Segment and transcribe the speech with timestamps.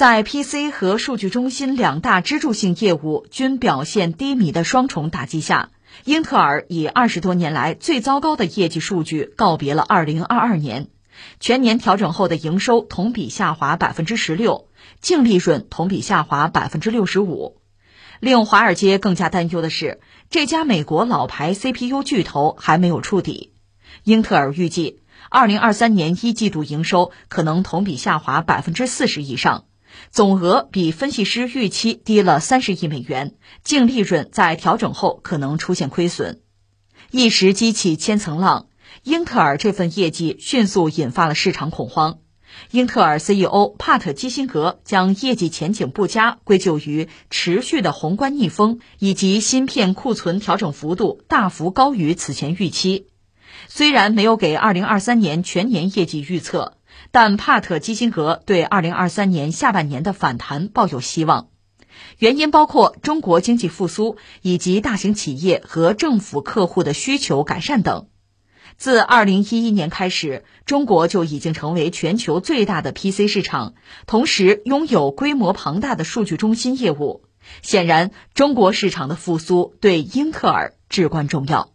[0.00, 5.72] 在 PC 和数据中心两大支柱性业务均表现低迷的双重打击下，
[6.06, 10.88] 英特尔以二十多年来最糟糕的业绩数据告别了二零二二年。
[11.38, 14.68] 全年调整后的营收同比下滑百分之十六，
[15.02, 17.58] 净利润同比下滑百分之六十五。
[18.20, 23.52] 令华尔街更加担忧的是，这家美国老牌 CPU 巨头还没有触底。
[24.04, 29.64] 英特尔预计，二零二三年一季度营收可能同比下滑百分之四十以上，
[30.10, 36.40] 总额比分析师预期低了三十亿美元，净利润在调整后可能出现亏损，
[37.10, 38.66] 一时激起千层浪。
[39.02, 42.18] 英特尔这份业绩迅速引发了市场恐慌。
[42.72, 53.06] 英特尔 CEO 帕特基辛格将业绩前景不佳归咎于持续的宏观逆风以及芯片库存调整幅度大幅高于此前预期。
[53.68, 56.76] 虽然没有给2023年全年业绩预测，
[57.10, 61.48] 但帕特基辛格对2023年下半年的反弹抱有希望。
[62.18, 68.06] 原因包括中国经济复苏以及大型企业和政府客户的需求改善等。
[68.76, 73.74] 自二零一一年开始，中国就已经成为全球最大的 PC 市场，
[74.06, 77.24] 同时拥有规模庞大的数据中心业务。
[77.60, 81.72] 显然，中国市场的复苏对英特尔至关重要。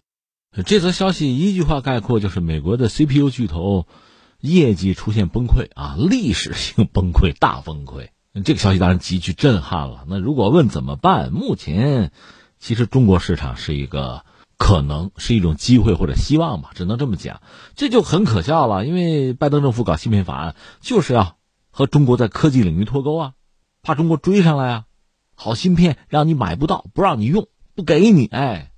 [0.65, 3.85] 这则消息一句话概括，就是美国的 CPU 巨头
[4.39, 8.09] 业绩出现崩溃啊，历史性崩溃，大崩溃。
[8.43, 10.05] 这个消息当然极具震撼了。
[10.07, 12.11] 那如果问怎么办，目前
[12.59, 14.23] 其实中国市场是一个。
[14.57, 17.41] 可能是一种机会或者希望吧，只能这么讲，
[17.75, 18.85] 这就很可笑了。
[18.85, 21.35] 因为拜登政府搞芯片法案，就是要
[21.71, 23.33] 和中国在科技领域脱钩啊，
[23.81, 24.85] 怕中国追上来啊。
[25.35, 28.27] 好芯片让你买不到，不让你用，不给你。
[28.27, 28.71] 哎，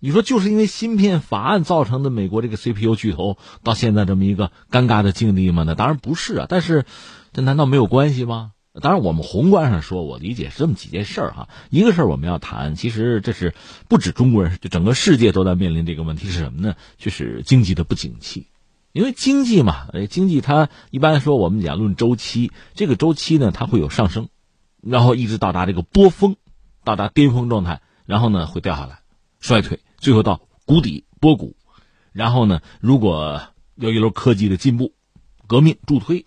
[0.00, 5.64] 你说就是因为芯片法案造成的美国这个 CPU 巨头到现在这么一个尴尬的境地吗？
[5.66, 6.46] 那当然不是啊。
[6.48, 6.84] 但是，
[7.32, 8.52] 这难道没有关系吗？
[8.80, 11.48] 当然，我们宏观上说，我理解是这么几件事儿哈。
[11.68, 13.54] 一个事儿我们要谈，其实这是
[13.88, 16.76] 不止中国人，就整个世界都在面临这个问题是什么呢？
[16.96, 18.46] 就是经济的不景气。
[18.92, 24.28] 因为经济嘛，经济它一般来说我们讲论周期，这个周期呢它会有上升，
[24.80, 26.36] 然后一直到达这个波峰，
[26.84, 29.00] 到达巅峰状态，然后呢会掉下来，
[29.40, 31.56] 衰退，最后到谷底波谷，
[32.12, 33.42] 然后呢如果
[33.74, 34.94] 有一轮科技的进步、
[35.46, 36.24] 革命助推。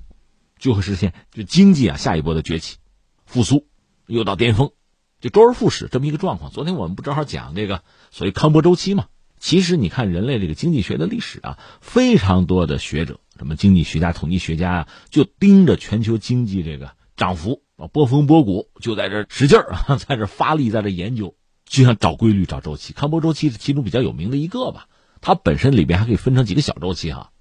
[0.59, 2.77] 就会实现就经济啊下一波的崛起、
[3.25, 3.65] 复苏，
[4.05, 4.73] 又到巅峰，
[5.19, 6.51] 就周而复始这么一个状况。
[6.51, 9.07] 昨天我们不正好讲这个所谓康波周期嘛？
[9.39, 21.33] 其实你看人类这个经济学的历史啊，非常多的学者，什么经济学家、统计学家啊，就盯着全球经济这个涨幅啊波峰波谷，就在这使劲儿啊，在这发力，在这研究，
[21.71, 22.91] 就像找规律、找周期。
[22.91, 24.87] 康波周期是其中比较有名的一个吧，
[25.21, 27.31] 它本身里边还可以分成几个小周期哈。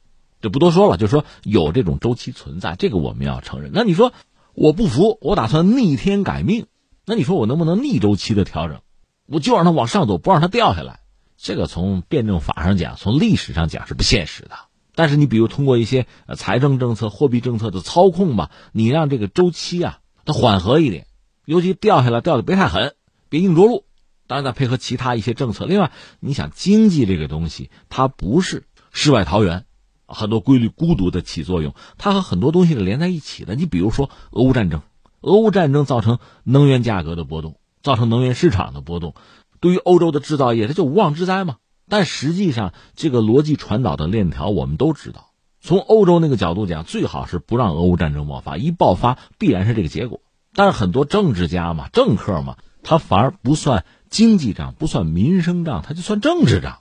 [0.41, 3.73] 就不多说了，就是说有这种周期存在，这个我们要承认。
[3.75, 4.13] 那你说
[4.55, 6.67] 我不服，我打算逆天改命，
[7.05, 8.81] 那你说我能不能逆周期的调整？
[9.27, 11.01] 我就让它往上走，不让它掉下来。
[11.37, 14.51] 这个从辩证法上讲，从历史上讲是不现实的。
[14.95, 21.07] 但是你比如通过一些财政政策、货币政策的操控吧，你让这个周期啊它缓和一点，
[21.47, 22.95] 尤其掉下来掉的别太狠，
[23.29, 23.85] 别硬着陆。
[24.31, 25.67] 当然再配合其他一些政策。
[25.67, 29.65] 另外，你想经济这个东西，它不是世外桃源。
[30.07, 33.57] 很多规律孤独的起作用，它和很多东西是连在一起的。
[33.57, 34.83] 你比如说俄乌战争，
[35.21, 39.17] 俄乌战争造成能源价格的波动，造成能源市场的波动，
[39.59, 41.57] 对于欧洲的制造业，它就无妄之灾嘛。
[41.89, 45.33] 但实际上，这个逻辑传导的链条我们都知道。
[45.61, 50.21] 从欧洲那个角度讲，最好是不让俄乌战争爆发，一爆发必然是这个结果。
[50.55, 56.81] 但是很多政治家嘛、政客嘛，他反而不算经济账，不算民生账，它就算政治账。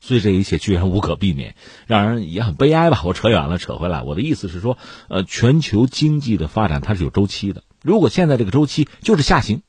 [0.00, 1.54] 所以这一切居然无可避免，
[1.86, 3.00] 让人也很悲哀吧？
[3.06, 4.02] 我扯远了，扯回来。
[4.02, 4.76] 我的意思是说，
[5.08, 7.62] 呃，全球经济的发展它是有周期的。
[7.82, 9.62] 如果现在这个周期就是下行，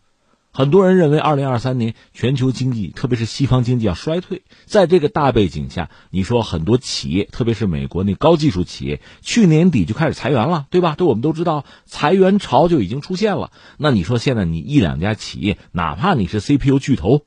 [0.56, 4.44] 很多人认为二零二三年全球经济，特别是西方经济要衰退。
[4.64, 10.96] 在这个大背景下，你说很多企业，特别是美国那高技术企业，去年底就开始裁员了，对吧？
[10.98, 13.52] 这我们都知道，裁员潮就已经出现了。
[13.78, 17.26] 那你说现在你一两家企业，哪怕你是 CPU 巨头，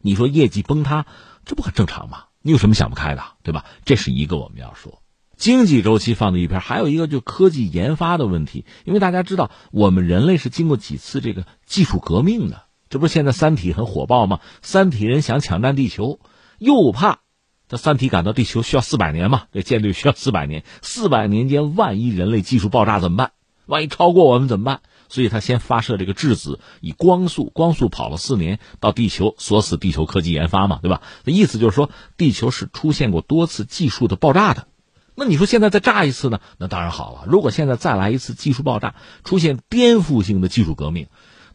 [0.00, 1.04] 你说业绩崩塌，
[1.44, 2.26] 这不很正常吗？
[2.42, 3.64] 你有什么想不开的，对吧？
[3.84, 5.02] 这是一个我们要说
[5.36, 8.64] 经济周期放在一边，还有一个就科技研发的问题。
[8.84, 14.40] 因为大家知道，我们人类是经过几次这个技术革命的，这不是现在《三体》很火爆吗？
[14.62, 16.20] 三体人想抢占地球，
[16.58, 17.20] 又怕
[17.68, 19.42] 这三体赶到地球需要四百年嘛？
[19.52, 23.32] 这舰队需要四百年，四百年间万一人类技术爆炸怎么办？
[23.66, 24.80] 万一超过我们怎么办？
[25.10, 31.02] 所以他先发射这个质子，以光速光速跑了四年到地球，锁死地球科技研发嘛，对吧？
[31.24, 34.66] 那意思就是说，地球是出现过多次技术的爆炸的。
[35.14, 36.40] 那你说现在再炸一次呢？
[36.58, 37.24] 那当然好了。
[37.26, 38.94] 如果现在再来一次技术爆炸，
[39.24, 41.08] 出现颠覆性的技术革命，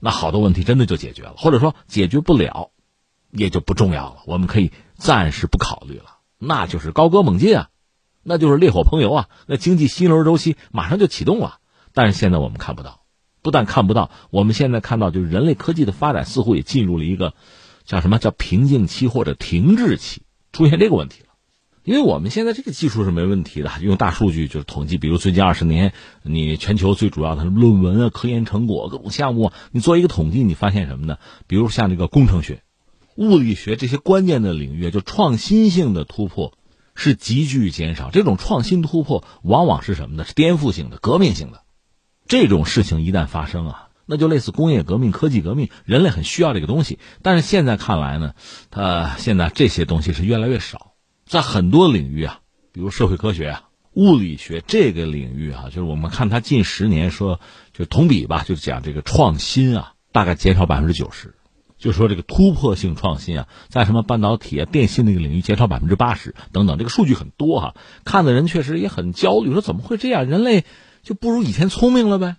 [0.06, 2.72] 那好多问题真的就解决了，或者说解决不了，
[3.32, 4.18] 也就不重要了。
[4.26, 7.70] 我们可以暂时不考虑了，那就是高歌猛进啊，
[8.22, 11.60] 那就是烈火烹油啊，那经济新一轮周期马上就启动了。
[11.94, 13.06] 但是现在我们看不到，
[13.42, 17.34] 不但看不到，我们现在看到就是人类科技的发展似乎也进入了一个
[17.86, 21.28] 叫什么叫瓶颈期或者停滞期，出现这个问题了。
[21.84, 25.92] 因为我们现在这个技术是没问题的，用大数据就是统计，比如最近二十年，
[26.22, 31.18] 你全球最主要的论文啊、科研成果、各种项目，你做一个统计，你发现什么呢？
[31.46, 32.64] 比如像这个工程学、
[33.18, 36.58] 物理学这些关键的领域，就创新性的突破
[36.96, 38.12] 是急剧减少。
[38.12, 40.24] 这种创新突破往往是什么呢？
[40.24, 41.64] 是颠覆性的、革命性的。
[42.28, 46.98] 这种事情一旦发生啊，那就类似工业革命、科技革命，人类很需要这个东西。
[47.22, 48.36] 但是现在看来呢，
[48.72, 50.93] 它现在这些东西是越来越少。
[51.34, 52.42] 在很多领域啊，
[52.72, 53.64] 比如社会科学啊、
[53.94, 57.40] 物理学这个领域啊，就是我们看它近十年说，
[57.74, 61.34] 就同比吧，就讲这个创新啊，大概减少百分之九十，
[61.80, 67.74] 就说这个突破性创新啊，在什么半导体啊、电信那个领域减少百分之八十等等，这个数据很多哈，
[68.06, 70.28] 看的人确实也很焦虑，说怎么会这样？
[70.28, 70.66] 人类
[71.02, 72.36] 就不如以前聪明了呗？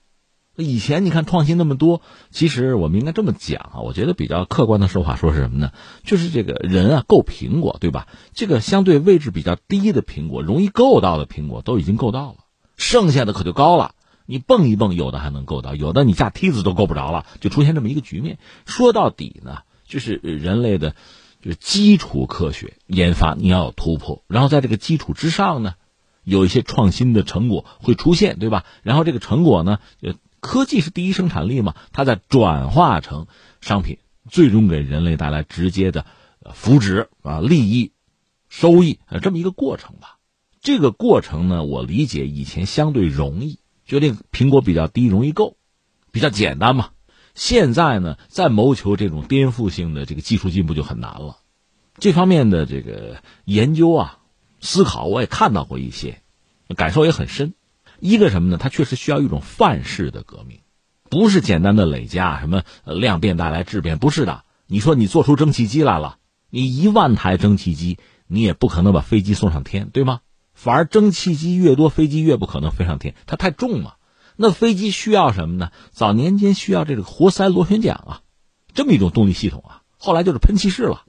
[0.56, 5.72] 以前你看创新那么多，其实我们应该这么讲啊，我觉得比较客观的说法说是什么呢？
[6.04, 8.06] 就是这个人啊，够苹果，对吧？
[8.34, 12.36] 这个相对位置比较低的苹果，容易够到的苹果都已经够到了，
[12.76, 13.94] 剩下的可就高了。
[14.26, 18.38] 你蹦一蹦，有的还能够到，有的你架梯子都够不着了，就出现这么一个局面。
[18.64, 20.94] 说到底呢，就是人类的，
[21.42, 25.74] 就是基础科学研发你要有突破，然后在这个基础之上呢，
[26.22, 28.64] 有一些创新的成果会出现，对吧？
[28.82, 29.78] 然后这个成果呢，
[30.44, 31.74] 科技是第一生产力嘛？
[31.90, 33.26] 它在转化成
[33.62, 33.96] 商品，
[34.28, 36.04] 最终给人类带来直接的
[36.52, 37.92] 福祉啊、利益、
[38.50, 40.18] 收益，这么一个过程吧。
[40.60, 45.56] 这个过程呢，我理解以前相对容易，觉得苹果比较低，容易够，
[46.12, 46.90] 比较简单嘛。
[47.34, 51.38] 现在呢，在谋求这种颠覆性的这个技术进步就很难了。
[51.96, 54.18] 这方面的这个研究啊、
[54.60, 56.20] 思考，我也看到过一些，
[56.76, 57.54] 感受也很深。
[58.06, 58.58] 一个什么呢？
[58.60, 60.60] 它确实需要一种范式的革命，
[61.08, 64.44] 不是简单的累加什么量变带来质变，不是的。
[64.66, 66.18] 你说你做出蒸汽机来了，
[66.50, 67.96] 你一万台蒸汽机，
[68.26, 70.20] 你也不可能把飞机送上天，对吗？
[70.52, 73.94] 反而蒸汽机越多，飞机越不可能飞上天，它太重嘛。
[74.36, 75.70] 那飞机需要什么呢？
[75.90, 78.20] 早年间需要这个活塞螺旋桨啊，
[78.74, 79.80] 这么一种动力系统啊。
[79.96, 81.04] 后来就是喷气式了，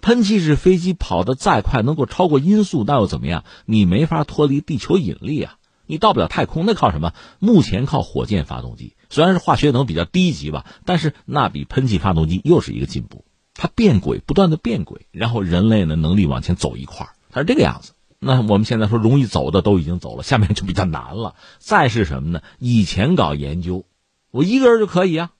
[0.00, 3.42] 喷气式飞机跑得再快，能够超过音速，那又怎么样？
[3.66, 5.56] 你没法脱离地球引力啊。
[5.88, 7.14] 你到不了太空，那靠什么？
[7.38, 13.24] 目前靠火箭发动机，虽然是化学能比较低级吧，但是那比喷气发动机又是一个进步。
[13.54, 17.94] 它变轨，不断的变轨，然后人类呢能力往前走一块它是这个样子。
[18.20, 21.34] 那我们现在说容易走的都已经走了，下面就比较难了。
[21.58, 22.42] 再是什么呢？
[22.58, 23.86] 以前搞研究，
[24.30, 25.30] 我一个人就可以啊。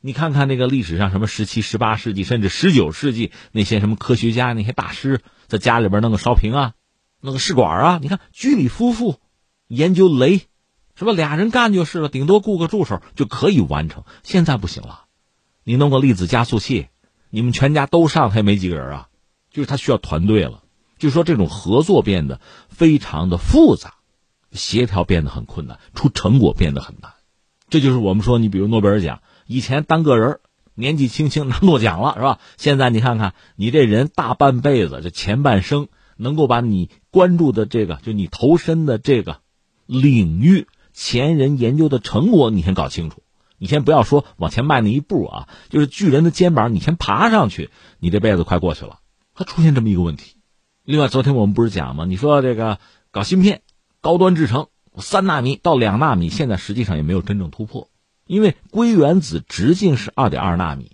[0.00, 6.72] 你看看那个历史上什么十七、十八世纪，甚至十九世纪那些什么科学家、那些大师，在家里边弄个烧瓶啊，
[7.20, 7.98] 弄个试管啊。
[8.00, 9.20] 你看居里夫妇。
[9.68, 10.40] 研究雷，
[10.96, 11.12] 是吧？
[11.12, 14.02] 俩人干就是了，顶多雇个助手就可以完成。
[14.22, 15.04] 现在不行了，
[15.62, 16.88] 你弄个粒子加速器，
[17.30, 19.08] 你们全家都上，还没几个人啊。
[19.50, 20.62] 就是他需要团队了，
[20.98, 23.94] 就说这种合作变得非常的复杂，
[24.52, 27.12] 协调变得很困难，出成果变得很难。
[27.68, 30.40] 这就是我们说，你比如诺贝尔奖，以前单个人
[30.74, 32.38] 年纪轻轻拿诺奖了，是吧？
[32.56, 39.40] 现在你看看，你这人大半辈子，这前半生能够把你关注的这个，就你投身的这个。
[39.88, 43.22] 领域前人研究的成果，你先搞清楚。
[43.56, 49.00] 你先不要说往前迈那一步啊，就是巨人的肩膀，你先爬上去，你这辈子快过去了。
[49.34, 50.36] 它出现这么一个问题。
[50.84, 52.04] 另外，昨天我们不是讲吗？
[52.04, 52.78] 你说这个
[53.10, 53.62] 搞芯片，
[54.02, 54.68] 高端制程，
[54.98, 57.88] 三纳米到两纳米，现在实际上也没有真正突破，
[58.26, 60.92] 因为硅原子直径是二点二纳米。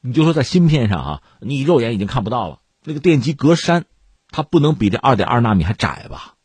[0.00, 3.82] 你就说在芯片上啊，你肉眼已经看不到了，那个电极格栅，
[4.30, 6.35] 它不能比这二点二纳米还窄吧？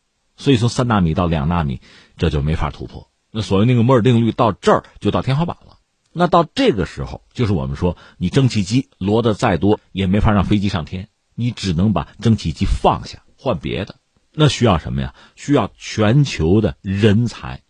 [0.41, 1.81] 所以从三纳米到两纳米，
[2.17, 3.11] 这就没法突破。
[3.29, 5.77] 那所谓那个摩尔定律到这儿就到天花板了。
[6.11, 11.09] 那到这个时候，就是我们说，你蒸汽机摞的再多，也没法让飞机上天。
[11.35, 13.97] 你只能把蒸汽机放下，换别的。
[14.33, 15.13] 那需要什么呀？
[15.35, 17.61] 需要全球的人才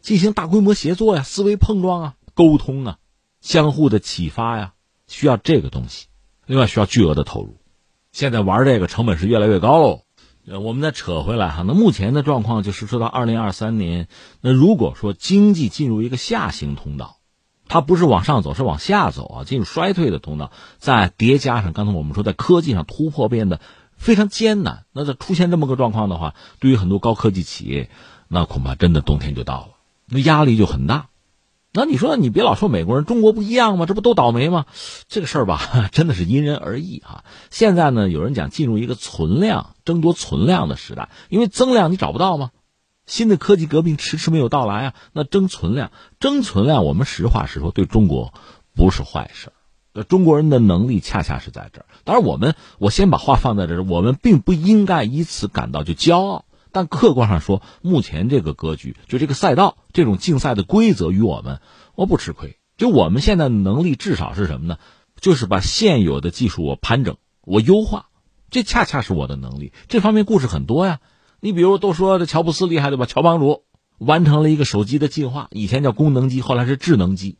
[0.00, 2.98] 进行大规模协作呀，思维碰撞啊，沟通啊，
[3.40, 4.74] 相互的启发呀，
[5.08, 6.06] 需要这个东西。
[6.46, 7.56] 另外，需要巨额的投入。
[8.12, 10.04] 现在玩这个成本是越来越高喽。
[10.46, 14.08] 呃，我们再扯回来哈，那目前的状况就是说到二零二三年，
[14.40, 17.18] 那如果说经济进入一个下行通道，
[17.68, 23.60] 它不是往上走，是往下走啊，进入衰退的通道，再叠加上刚才我们说在科技上突破变得
[23.96, 24.86] 非常艰难。
[24.92, 27.90] 那在出现这么个状况的话，对于很多高科技企业，
[28.26, 29.68] 那恐怕真的冬天就到了，
[30.08, 31.06] 那压力就很大。
[31.72, 33.86] 那你说，你别老说美国人，中国不一样吗？
[33.86, 34.66] 这不都倒霉吗？
[35.06, 37.22] 这个事儿吧， 真的是因人而异啊。
[37.50, 42.52] 现在呢，有人讲进入一个存量争夺存量的时代，因为增量你找不到吗？
[43.06, 44.94] 新的科技革命迟迟没有到来啊。
[45.12, 48.32] 那争存量，争存量，我们实话实说，对中国
[48.72, 49.52] 不是坏事。
[50.08, 51.86] 中国人的能力恰恰是在这儿。
[52.04, 56.44] 当然，我们我先把话放在这儿，我们并不应该以此感到就骄傲。
[56.70, 61.60] 但客观上说，目前这个格局，就这个赛道，这种竞赛的规则与我们，
[61.96, 62.58] 我不吃亏。
[62.76, 64.78] 就我们现在的能力，至少是什么呢？
[65.20, 68.09] 就是把现有的技术我盘整，我优化，
[68.50, 69.72] 这恰恰是我的能力。
[69.88, 71.00] 这方面故事很多呀。
[71.40, 73.06] 你比如都说这乔布斯厉害对吧？
[73.06, 73.64] 乔帮主
[73.98, 77.38] 完成了一个手机的进化，以前叫功能机，后来是智能机。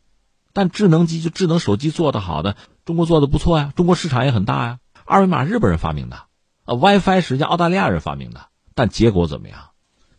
[0.53, 4.79] 但智能机就智能手机做的好的，中国做的不错呀，中国市场也很大呀。
[5.05, 6.23] 二维码日本人发明的，
[6.65, 8.47] 啊，WiFi 实际上澳大利亚人发明的。
[8.73, 9.69] 但结果怎么样？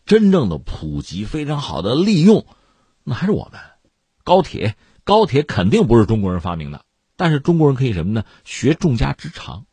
[0.04, 2.46] 真正的普及非常好的利用，
[3.04, 3.60] 那还是我们。
[4.24, 6.84] 高铁，高铁肯定不是中国人发明的，
[7.16, 8.24] 但是中国人可以什么呢？
[8.44, 9.66] 学众家之长，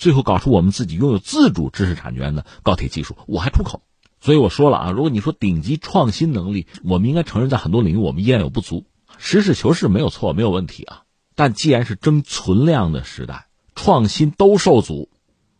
[0.00, 3.82] 最后搞出我们自己拥有自主知识产权的高铁技术，我还出口。
[4.18, 8.86] 所以我说了啊，如果你说顶级创新能力，我们应该承认在很多领域我们依然有不足。
[9.18, 11.02] 实事求是没有错，没有问题啊。
[11.34, 15.10] 但既然是争存量的时代，创新都受阻，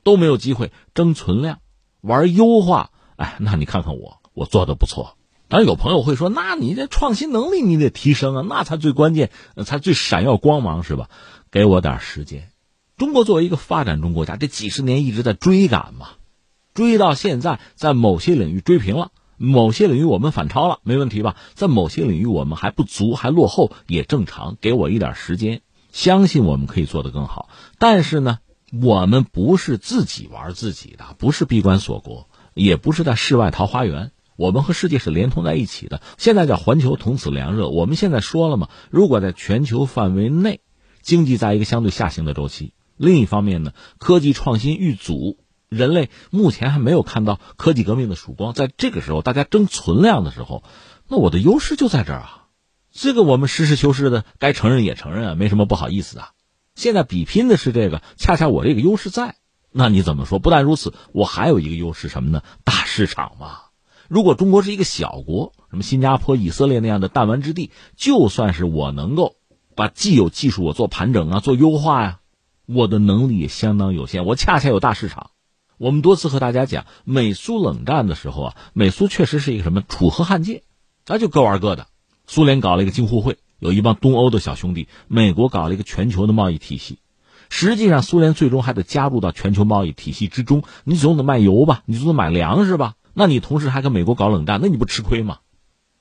[0.04, 1.58] 都没有机会争存量。
[2.00, 5.18] 玩优化，哎，那你看看我，我做的不错。
[5.48, 9.30] 当然有朋友会说，那你这创新能力你得提升啊，那才最关键，
[9.66, 11.10] 才最闪耀光芒是吧？
[11.50, 12.49] 给我点时间。
[13.00, 16.10] 中国作为一个发展中国家，这几十年一直在追赶嘛，
[16.74, 21.34] 追到现在，在某些领域追平了，某些领域我们反超了，没问题吧？
[21.54, 24.58] 在某些领域我们还不足，还落后也正常。
[24.60, 27.48] 给我一点时间，相信我们可以做得更好。
[27.78, 28.40] 但是呢？
[28.82, 34.12] 我们不是自己玩自己的，不是闭关锁国，也不是在世外桃花源。
[34.36, 36.02] 我们和世界是连通在一起的。
[36.18, 37.70] 现在叫环球同此凉热。
[37.70, 40.60] 我们现在说了嘛，如果在全球范围内，
[41.00, 45.38] 经济在一个相对下行的周期，另一方面呢，科技创新遇阻，
[45.70, 48.52] 人类目前还没有看到科技革命的曙光。
[48.52, 50.62] 在这个时候，大家争存量的时候，
[51.08, 52.48] 那我的优势就在这儿啊。
[52.92, 56.24] 这个我们实事求是的，该承认也承认啊，没什么不好意思的。
[56.74, 59.36] 现在比拼的是这个，恰恰我这个优势在，
[59.72, 60.38] 那你怎么说？
[60.38, 62.42] 不但如此，我还有一个优势什么呢？
[62.64, 63.60] 大市场嘛。
[64.08, 69.36] 如果中国是一个小国，什么新加坡、以色列那样的弹丸之地，就算是我能够
[69.74, 72.19] 把既有技术我做盘整啊、做优化呀，
[72.72, 74.24] 我的能力也相当有限。
[74.24, 75.30] 我恰恰有大市场。
[75.76, 80.62] 我们多次和大家讲，美苏冷战的时候啊，美苏确实是一个什么楚河汉界，
[81.06, 81.86] 那就各玩各的。
[82.26, 83.38] 苏联搞了一个京沪会。
[83.58, 86.98] 有一帮东欧的小兄弟，美国搞了一个全球的贸易体系，
[87.50, 90.62] 实际上苏联最终还得加入到全球贸易体系之中。
[90.84, 92.94] 你总得卖油吧，你总得买粮食吧？
[93.12, 95.40] 那你同时还跟美国搞冷战，那你不吃亏吗？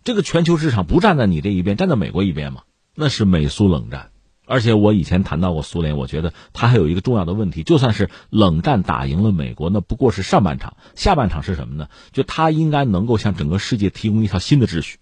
[0.06, 2.62] 这个全球市场不站在你这一边，站在美国一边吗？
[2.96, 4.09] 那是美苏冷战。
[4.50, 11.88] 而且我以前谈到过苏联，我觉得它还有一个重要的问题，就算是冷战打赢了美国，那不过是上半场，下半场是什么呢？
[12.12, 14.98] 就它应该能够向整个世界提供一套新的秩序，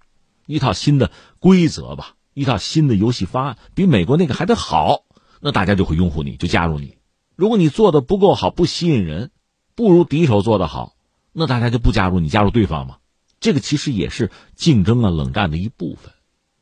[0.48, 2.16] 一套新的规则吧。
[2.34, 5.06] 一套新的游戏方案比美国那个还得好，
[5.40, 6.98] 那大家就会拥护你，就加入你。
[7.38, 9.32] 如果你做的不够好，不吸引人，
[9.76, 10.94] 不如敌手做的好，
[11.32, 12.98] 那大家就不加入你，加入对方嘛。
[13.40, 16.12] 这个其实也是竞争啊、冷战的一部分。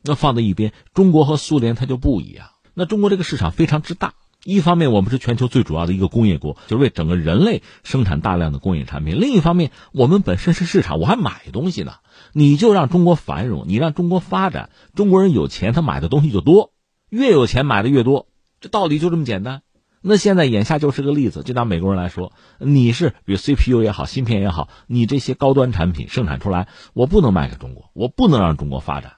[0.04, 2.50] 那放在一边，中国和苏联它就不一样。
[2.76, 4.14] 那中国这个市场非常之大，
[4.44, 11.94] 一方面我们是全球最主要的一个工业国，就是为整个人类生产大量的工业产品；另一方面，我们本身是市场，我还买东西呢。
[12.34, 16.74] 你就让中国繁荣，你让中国发展，中国人有钱，他买的东西就多，
[17.10, 18.28] 越有钱买的越多，
[18.60, 19.62] 这道理就这么简单。
[20.02, 29.14] 那现在眼下就是个例子，就拿美国人来说，你是比如 CPU 也好，芯片也好，你这些高端产品生产出来，我不能卖给中国，我不能让中国发展，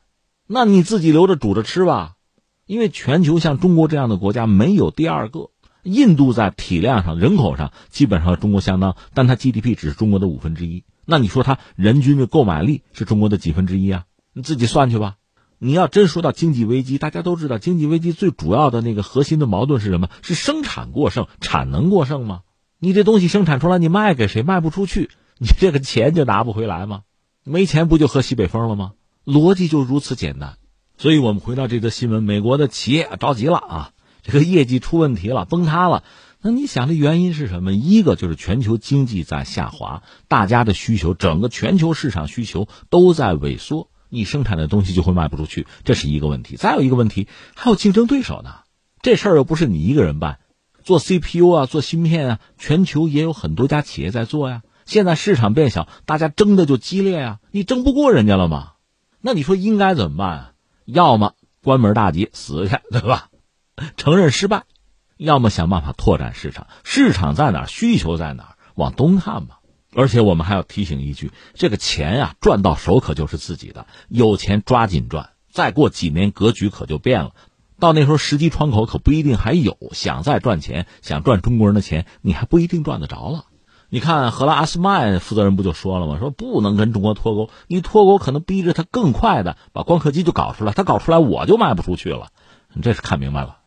[0.47, 2.13] 那你自己留着煮着吃吧，
[2.67, 5.49] 因为全球像中国这样的国家没有第二个。
[5.83, 10.83] 印度在体量上、人口上基本上和中国相当，但它 GDP 只是中国的五分之一。
[11.05, 14.03] 那你说它人均的购买力是中国的几分之一啊？
[14.33, 15.15] 你自己算去吧。
[15.59, 20.09] 你要真说到经济危机，大家都知道，经济危机最主要的那个核心的矛盾是什么？
[20.21, 22.41] 是生产过剩、产能过剩吗？
[22.79, 24.43] 你这东西生产出来，你卖给谁？
[24.43, 25.09] 卖不出去，
[25.39, 27.03] 你这个钱就拿不回来吗？
[27.45, 28.91] 没钱不就喝西北风了吗？
[29.25, 30.56] 逻辑就如此简单。
[30.97, 33.91] 所以我们回到这则新闻，美国的企业着急了啊，
[34.23, 36.03] 这个业绩出问题了，崩塌了。
[36.41, 37.71] 那你想的原因是什么？
[37.71, 46.55] 一个就是全球经济在下滑，大家的需求，整个全球市场需求都在萎缩，你生产的东西就会卖不出去，这是一个问题。
[46.55, 48.61] 再有一个问题，还有竞争对手呢，
[49.01, 50.39] 这事儿又不是你一个人办，
[50.83, 54.63] 做 CPU 啊，做芯片啊，全球也有很多家企业在做呀。
[54.85, 58.73] 现在市场变小，大家争的就激烈呀，你争不过人家了吗？
[59.21, 60.51] 那你说应该怎么办啊？
[60.87, 63.27] 要么关门大吉，死去，对吧？
[63.97, 64.63] 承认失败，
[65.17, 66.67] 要么想办法拓展市场。
[66.85, 67.65] 市场在哪？
[67.65, 68.55] 需求在哪？
[68.75, 69.59] 往东看吧。
[69.93, 75.31] 而且我们还要提醒一句：这个钱呀，赚到手可就是自己的，有钱抓紧赚。
[75.51, 77.33] 再过几年，格局可就变了。
[77.79, 79.77] 到那时候，时机窗口可不一定还有。
[79.91, 83.45] 想再赚钱，想赚中国人的钱，你还不一定赚得着了。
[83.89, 86.17] 你看，荷兰阿斯麦负责人不就说了吗？
[86.19, 92.27] 说不能跟中国脱钩，你脱钩可能逼着他更快的把光刻机就搞出来，他搞出来我就卖不出去了。
[92.73, 93.59] 你这是看明白了。